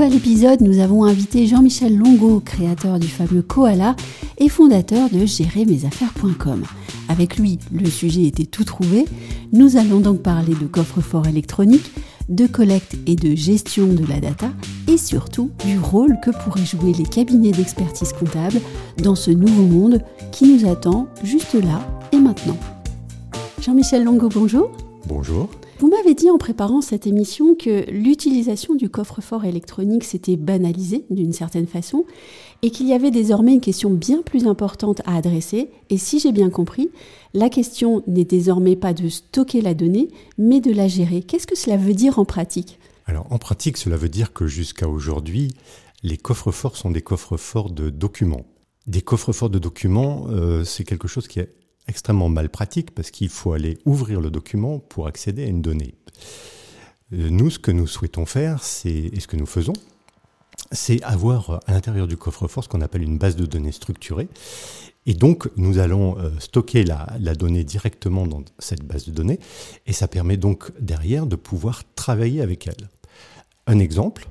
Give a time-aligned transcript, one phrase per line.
[0.00, 3.94] Nouvel épisode, nous avons invité Jean-Michel Longo, créateur du fameux Koala
[4.38, 6.62] et fondateur de gérermesaffaires.com.
[7.10, 9.04] Avec lui, le sujet était tout trouvé.
[9.52, 11.92] Nous allons donc parler de coffre-fort électronique,
[12.30, 14.48] de collecte et de gestion de la data
[14.88, 18.62] et surtout du rôle que pourraient jouer les cabinets d'expertise comptable
[19.02, 20.00] dans ce nouveau monde
[20.32, 22.56] qui nous attend juste là et maintenant.
[23.60, 24.70] Jean-Michel Longo, bonjour.
[25.06, 25.50] Bonjour.
[26.16, 32.04] Dit en préparant cette émission que l'utilisation du coffre-fort électronique s'était banalisée d'une certaine façon
[32.62, 35.70] et qu'il y avait désormais une question bien plus importante à adresser.
[35.88, 36.90] Et si j'ai bien compris,
[37.32, 41.22] la question n'est désormais pas de stocker la donnée, mais de la gérer.
[41.22, 42.80] Qu'est-ce que cela veut dire en pratique?
[43.06, 45.52] Alors en pratique, cela veut dire que jusqu'à aujourd'hui,
[46.02, 48.46] les coffres-forts sont des coffres-forts de documents.
[48.86, 51.54] Des coffres-forts de documents, euh, c'est quelque chose qui est
[51.88, 55.94] extrêmement mal pratique parce qu'il faut aller ouvrir le document pour accéder à une donnée.
[57.12, 59.72] Euh, nous, ce que nous souhaitons faire, c'est, et ce que nous faisons,
[60.72, 64.28] c'est avoir à l'intérieur du coffre-fort ce qu'on appelle une base de données structurée.
[65.06, 69.40] Et donc, nous allons euh, stocker la, donnée directement dans cette base de données,
[69.86, 72.88] et ça permet donc derrière de pouvoir travailler avec elle.
[73.66, 74.28] Un exemple,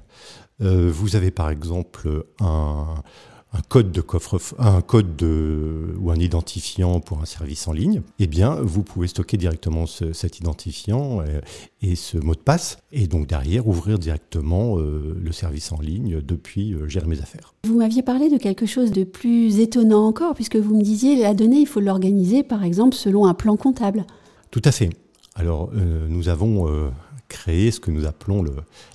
[0.61, 3.03] euh, vous avez par exemple un,
[3.51, 8.01] un code de coffre, un code de, ou un identifiant pour un service en ligne,
[8.19, 11.41] eh bien, vous pouvez stocker directement cet identifiant euh,
[11.81, 16.21] et, ce mot de passe, et donc derrière ouvrir directement euh, le service en ligne
[16.21, 17.53] depuis euh, Gérer mes affaires.
[17.63, 21.33] Vous m'aviez parlé de quelque chose de plus étonnant encore, puisque vous me disiez la
[21.33, 24.05] donnée, il faut l'organiser, par exemple, selon un plan comptable.
[24.51, 24.89] Tout à fait.
[25.35, 26.91] Alors, nous avons
[27.29, 28.51] créé ce que nous appelons le,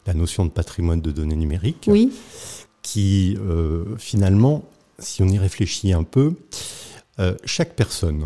[0.06, 1.88] la notion de patrimoine de données numériques.
[1.90, 2.10] Oui
[2.84, 4.62] qui euh, finalement,
[5.00, 6.34] si on y réfléchit un peu,
[7.18, 8.24] euh, chaque personne,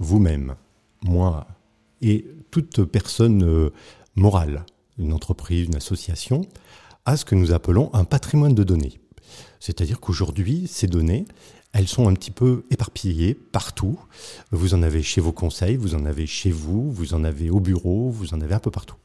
[0.00, 0.56] vous-même,
[1.02, 1.46] moi,
[2.00, 3.70] et toute personne euh,
[4.16, 4.64] morale,
[4.98, 6.46] une entreprise, une association,
[7.04, 8.98] a ce que nous appelons un patrimoine de données.
[9.60, 11.26] C'est-à-dire qu'aujourd'hui, ces données,
[11.72, 13.98] elles sont un petit peu éparpillées partout.
[14.50, 17.60] Vous en avez chez vos conseils, vous en avez chez vous, vous en avez au
[17.60, 18.96] bureau, vous en avez un peu partout.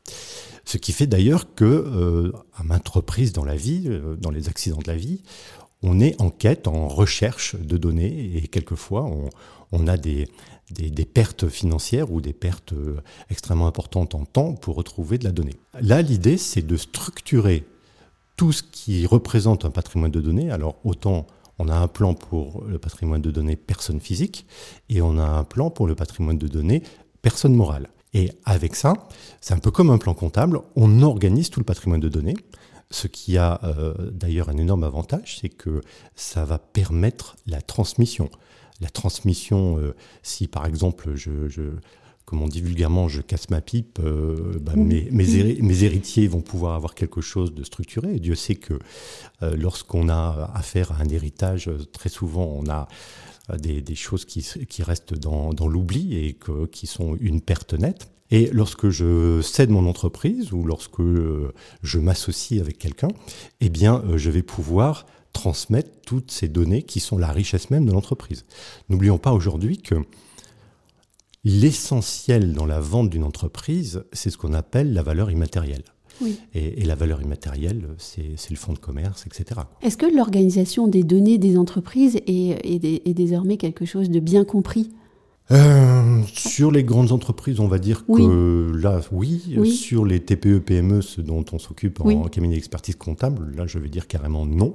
[0.69, 4.50] Ce qui fait d'ailleurs que, euh, à maintes reprises dans la vie, euh, dans les
[4.50, 5.24] accidents de la vie,
[5.81, 9.09] on est en quête, en recherche de données et quelquefois
[9.72, 10.28] on, a des,
[10.69, 15.31] des, pertes financières ou des pertes euh, extrêmement importantes en temps pour retrouver de la
[15.31, 15.56] donnée.
[15.81, 17.66] Là, l'idée, c'est de structurer
[18.36, 20.51] tout ce qui représente un patrimoine de données.
[20.51, 21.25] Alors, autant
[21.57, 24.46] on a un plan pour le patrimoine de données personne physique
[24.88, 26.84] et on a un plan pour le patrimoine de données
[27.24, 27.90] personne morale.
[28.13, 28.93] Et avec ça,
[29.39, 32.35] c'est un peu comme un plan comptable, on organise tout le patrimoine de données.
[32.91, 35.81] Ce qui a euh, d'ailleurs un énorme avantage, c'est que
[36.15, 38.31] ça va permettre la transmission.
[38.81, 41.61] La transmission, euh, si par exemple, je, je,
[42.29, 46.75] comme on dit vulgairement, je casse ma pipe, euh, bah, mes, mes, héritiers vont pouvoir
[46.75, 48.16] avoir quelque chose de structuré.
[48.16, 48.78] Et Dieu sait que
[49.41, 52.88] lorsqu'on a affaire à un héritage, très souvent on a
[53.51, 56.38] euh, des, choses qui, restent dans, l'oubli et
[56.72, 58.09] qui sont une perte nette.
[58.31, 61.51] Et lorsque je cède mon entreprise ou lorsque euh,
[61.81, 63.07] je m'associe avec quelqu'un,
[63.59, 67.85] eh bien, euh, je vais pouvoir transmettre toutes ces données qui sont la richesse même
[67.85, 68.45] de l'entreprise.
[68.89, 69.95] N'oublions pas aujourd'hui que
[71.44, 75.83] l'essentiel dans la vente d'une entreprise, c'est ce qu'on appelle la valeur immatérielle.
[76.53, 79.61] Et, la valeur immatérielle, c'est le fonds de commerce, etc.
[79.81, 84.89] Est-ce que l'organisation des données des entreprises est, désormais quelque chose de bien compris?
[85.51, 89.41] Euh, sur les grandes entreprises, on va dire que là, oui.
[89.65, 93.89] Sur les TPE, PME, ce dont on s'occupe en cabinet d'expertise comptable, là, je vais
[93.89, 94.73] dire carrément non.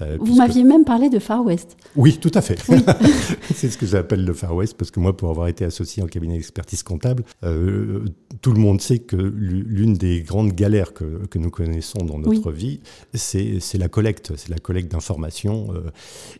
[0.00, 1.76] Euh, Vous m'aviez même parlé de Far West.
[1.96, 2.58] Oui, tout à fait.
[3.54, 6.06] c'est ce que j'appelle le Far West, parce que moi, pour avoir été associé en
[6.06, 8.04] cabinet d'expertise comptable, euh,
[8.42, 12.50] tout le monde sait que l'une des grandes galères que, que, nous connaissons dans notre
[12.50, 12.80] vie,
[13.14, 14.32] c'est la collecte.
[14.36, 15.72] C'est la collecte d'informations.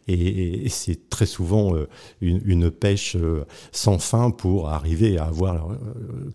[0.08, 1.74] et, et c'est très souvent
[2.20, 3.16] une, une pêche
[3.72, 5.76] sans fin pour arriver à avoir euh,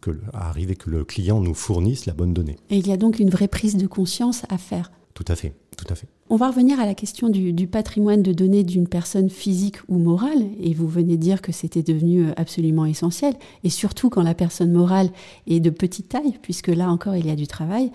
[0.02, 2.58] que, arriver que le client nous fournisse la bonne donnée.
[2.70, 4.92] Et il y a donc une vraie prise de conscience à faire.
[5.14, 6.08] Tout à fait, tout à fait.
[6.30, 10.44] On va revenir à la question du, patrimoine de données d'une personne physique ou morale,
[10.60, 14.34] et vous venez de dire que c'était devenu euh, absolument essentiel, et surtout quand la
[14.34, 15.10] personne morale
[15.48, 17.92] est de petite taille, puisque là encore il y a du travail.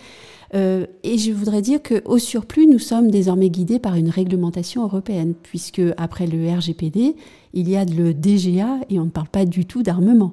[0.55, 5.35] Euh, et je voudrais dire qu'au surplus, nous sommes désormais guidés par une réglementation européenne,
[5.43, 7.17] puisque après le RGPD,
[7.53, 10.32] il y a le DGA, et on ne parle pas du tout d'armement.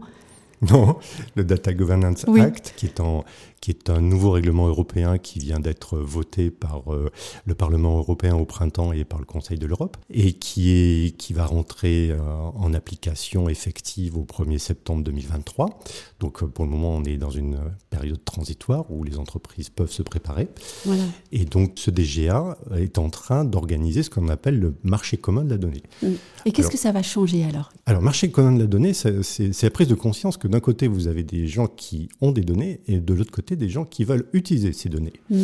[0.62, 0.98] Non,
[1.36, 3.24] le Data Governance Act, qui est, en,
[3.62, 7.12] qui est un nouveau règlement européen qui vient d'être voté par euh,
[7.46, 11.34] le Parlement européen au printemps et par le Conseil de l'Europe, et qui, est, qui
[11.34, 12.20] va rentrer euh,
[12.56, 15.80] en application effective au 1er septembre 2023.
[16.20, 17.60] Donc pour le moment, on est dans une
[17.90, 20.48] période transitoire où les entreprises peuvent se préparer.
[20.86, 21.04] Voilà.
[21.32, 25.50] Et donc ce DGA est en train d'organiser ce qu'on appelle le marché commun de
[25.50, 25.84] la donnée.
[26.46, 27.72] Et qu'est-ce que ça va changer alors?
[27.86, 31.08] Alors, marché commun de la donnée, c'est la prise de conscience que d'un côté, vous
[31.08, 34.26] avez des gens qui ont des données et de l'autre côté, des gens qui veulent
[34.34, 35.14] utiliser ces données.
[35.30, 35.44] Mm.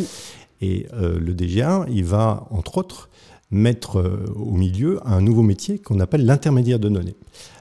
[0.60, 3.10] Et euh, le DGA, il va, entre autres,
[3.50, 7.14] mettre euh, au milieu un nouveau métier qu'on appelle l'intermédiaire de données.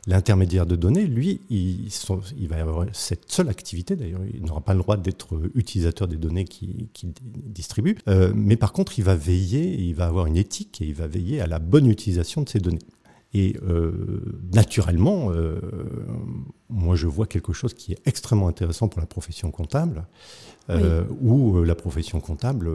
[0.07, 1.87] L'intermédiaire de données, lui, il,
[2.37, 6.17] il, va avoir cette seule activité, d'ailleurs, il n'aura pas le droit d'être utilisateur des
[6.17, 6.87] données qu'il
[7.45, 10.95] distribue, euh, mais par contre, il va veiller, il va avoir une éthique et il
[10.95, 12.79] va veiller à la bonne utilisation de ces données.
[13.33, 14.21] Et euh,
[14.53, 15.59] naturellement, euh,
[16.93, 20.05] moi je vois quelque chose qui est extrêmement intéressant pour la profession comptable,
[20.69, 22.69] euh, où la profession comptable,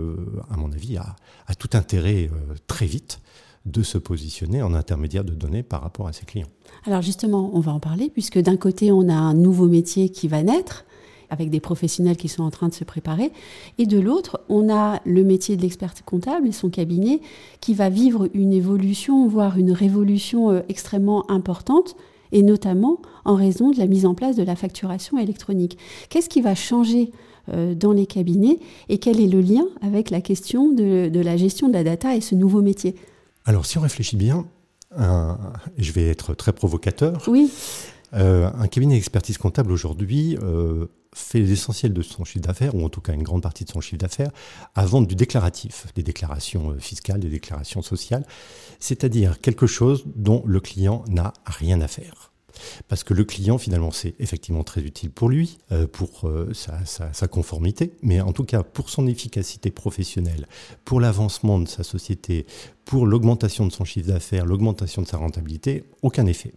[0.50, 1.14] à mon avis, a,
[1.46, 2.28] a tout intérêt
[2.66, 3.20] très vite
[3.64, 6.48] de se positionner en intermédiaire de données par rapport à ses clients.
[6.84, 10.26] Alors justement, on va en parler, puisque d'un côté, on a un nouveau métier qui
[10.26, 10.84] va naître,
[11.30, 13.30] avec des professionnels qui sont en train de se préparer.
[13.78, 17.20] Et de l'autre, on a le métier de l'expert comptable et son cabinet
[17.60, 21.94] qui va vivre une évolution, voire une révolution euh, extrêmement importante,
[22.32, 25.78] et notamment en raison de la mise en place de la facturation électronique.
[26.08, 27.12] Qu'est-ce qui va changer
[27.48, 28.58] euh, dans les cabinets
[28.88, 32.20] et quel est le lien avec la question de, la gestion de la data et
[32.20, 32.94] ce nouveau métier?
[33.44, 34.46] Alors, si on réfléchit bien,
[34.96, 37.22] je vais être très provocateur.
[37.28, 37.50] Oui.
[38.14, 40.36] Euh, un cabinet d'expertise comptable aujourd'hui
[41.14, 43.80] fait l'essentiel de son chiffre d'affaires, ou en tout cas une grande partie de son
[43.80, 44.30] chiffre d'affaires,
[44.74, 48.26] à vendre du déclaratif, des déclarations euh, fiscales, des déclarations sociales,
[48.78, 52.32] c'est-à-dire quelque chose dont le client n'a rien à faire.
[52.88, 57.28] Parce que le client, finalement, c'est effectivement très utile pour lui, euh, pour euh, sa,
[57.28, 60.46] conformité, mais en tout cas pour son efficacité professionnelle,
[60.84, 62.46] pour l'avancement de sa société,
[62.84, 66.52] pour l'augmentation de son chiffre d'affaires, l'augmentation de sa rentabilité, aucun effet.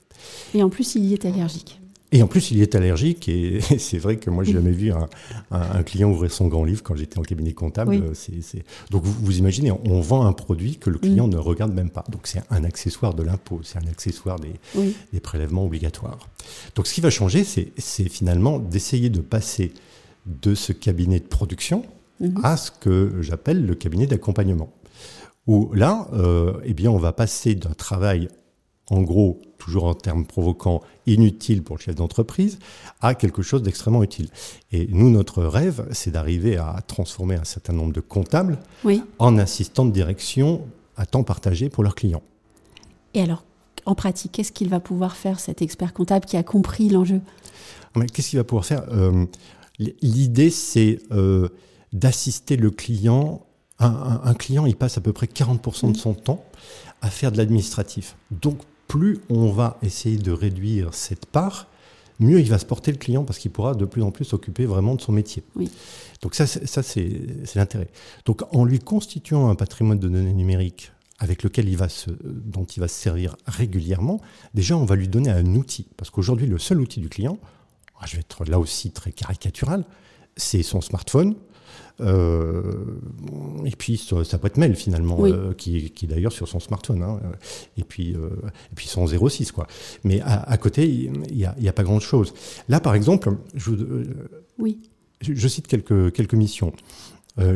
[0.54, 1.82] Et en plus, il y est allergique.
[2.14, 3.30] Et en plus, il est allergique.
[3.30, 4.92] Et c'est vrai que moi, j'ai jamais vu
[5.52, 8.02] un, client ouvrir son grand livre quand j'étais en cabinet comptable.
[8.90, 11.02] Donc, vous, imaginez, on vend un produit que le mm.
[11.02, 12.04] client ne regarde même pas.
[12.10, 14.54] Donc, c'est un accessoire de l'impôt, c'est un accessoire des,
[15.14, 16.28] des, prélèvements obligatoires.
[16.76, 19.74] Donc, ce qui va changer, c'est finalement d'essayer de passer
[20.26, 21.84] de ce cabinet de production
[22.22, 22.42] mm-hmm.
[22.44, 24.72] à ce que j'appelle le cabinet d'accompagnement.
[25.48, 28.28] Où là, euh, eh bien, on va passer d'un travail
[28.90, 32.60] en gros, toujours en termes provoquants, inutile pour le chef d'entreprise,
[33.00, 34.30] à quelque chose d'extrêmement utile.
[34.72, 38.60] Et nous, notre rêve, c'est d'arriver à transformer un certain nombre de comptables
[39.20, 40.68] en assistants de direction
[40.98, 42.24] à temps partagé pour leurs clients.
[43.14, 43.44] Et alors,
[43.86, 47.22] en pratique, qu'est-ce qu'il va pouvoir faire, cet expert comptable qui a compris l'enjeu?
[48.14, 48.84] Qu'est-ce qu'il va pouvoir faire?
[48.92, 49.26] Euh,
[50.02, 51.50] L'idée, c'est euh,
[51.94, 53.46] d'assister le client.
[53.80, 56.46] Un, client, il passe à peu près 40% de son temps
[57.02, 58.16] à faire de l'administratif.
[58.30, 58.60] Donc,
[58.92, 61.68] plus on va essayer de réduire cette part,
[62.20, 64.66] mieux il va se porter le client parce qu'il pourra de plus en plus s'occuper
[64.66, 65.44] vraiment de son métier.
[66.22, 67.10] Donc ça, ça c'est
[67.56, 67.88] l'intérêt.
[68.26, 72.66] Donc en lui constituant un patrimoine de données numériques avec lequel il va se, dont
[72.66, 74.20] il va se servir régulièrement,
[74.54, 75.88] déjà on va lui donner un outil.
[75.96, 77.40] Parce qu'aujourd'hui, le seul outil du client,
[77.98, 79.86] ah, je vais être là aussi très caricatural,
[80.36, 81.36] c'est son smartphone,
[83.66, 87.04] et puis sa boîte mail finalement, euh, qui, est d'ailleurs sur son smartphone.
[87.04, 87.20] Hein,
[87.78, 88.30] et puis euh,
[88.72, 89.68] et puis son 06 quoi.
[90.04, 92.34] Mais à, côté, il n'y a, a, pas grand chose.
[92.70, 93.72] Là, par exemple, je,
[94.58, 94.80] oui.
[95.22, 96.74] je, cite quelques quelques missions.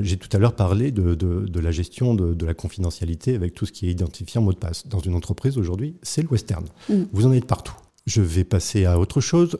[0.02, 3.66] J'ai tout à l'heure parlé de, de, la gestion de, de, la confidentialité avec tout
[3.66, 4.88] ce qui est identifié en mot de passe.
[4.88, 6.66] Dans une entreprise aujourd'hui, c'est le western.
[6.90, 7.04] Mm.
[7.12, 7.76] Vous en êtes partout.
[8.08, 9.58] Je vais passer à autre chose,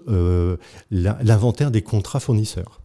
[0.92, 2.80] l'inventaire des contrats fournisseurs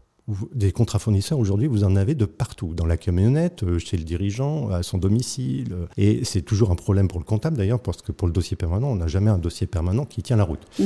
[0.54, 4.04] des contrats fournisseurs, aujourd'hui, vous en avez de partout, dans la camionnette, euh, chez le
[4.04, 5.74] dirigeant, à son domicile.
[5.96, 8.88] Et c'est toujours un problème pour le comptable, d'ailleurs, parce que pour le dossier permanent,
[8.88, 10.66] on n'a jamais un dossier permanent qui tient la route.
[10.78, 10.84] Mmh.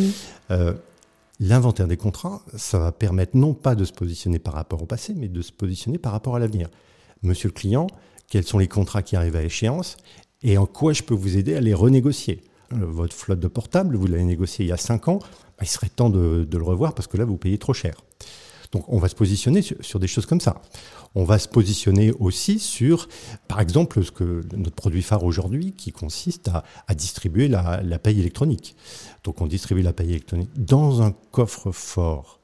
[0.50, 0.74] Euh,
[1.40, 5.14] l'inventaire des contrats, ça va permettre non pas de se positionner par rapport au passé,
[5.16, 6.68] mais de se positionner par rapport à l'avenir.
[7.22, 7.86] Monsieur le client,
[8.28, 9.96] quels sont les contrats qui arrivent à échéance
[10.42, 12.42] et en quoi je peux vous aider à les renégocier?
[12.72, 15.68] Euh, Votre flotte de portable, vous l'avez négocié il y a 5 ans, bah, il
[15.68, 17.96] serait temps de, de, le revoir parce que là, vous payez trop cher.
[18.74, 20.60] Donc on va se positionner sur, des choses comme ça.
[21.14, 23.08] On va se positionner aussi sur,
[23.46, 26.50] par exemple, ce que notre produit phare aujourd'hui, qui consiste
[26.88, 28.74] à, distribuer la, paye électronique.
[29.22, 32.40] Donc on distribue la paye électronique dans un coffre-fort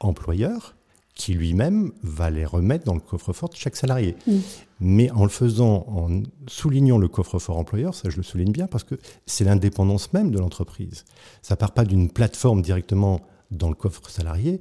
[0.00, 0.74] employeur
[1.14, 4.16] qui lui-même va les remettre dans le coffre-fort de chaque salarié.
[4.26, 4.32] Mmh.
[4.80, 8.84] Mais en le faisant, en soulignant le coffre-fort employeur, ça je le souligne bien parce
[8.84, 8.94] que
[9.26, 11.04] c'est l'indépendance même de l'entreprise.
[11.42, 14.60] Ça part pas d'une plateforme directement dans le coffre salarié,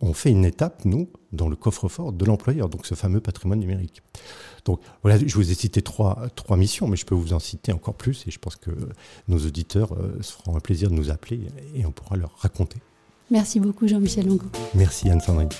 [0.00, 4.02] on fait une étape, nous, dans le coffre-fort de l'employeur, donc ce fameux patrimoine numérique.
[4.64, 7.72] Donc voilà, je vous ai cité trois, trois missions, mais je peux vous en citer
[7.72, 8.70] encore plus et je pense que
[9.28, 11.40] nos auditeurs euh, se feront un plaisir de nous appeler
[11.74, 12.78] et on pourra leur raconter.
[13.30, 14.46] Merci beaucoup Jean-Michel Longo.
[14.74, 15.50] Merci Anne-Sandrine.